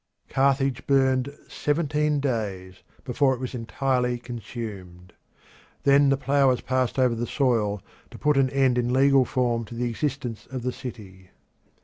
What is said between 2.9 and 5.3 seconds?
before it was entirely consumed.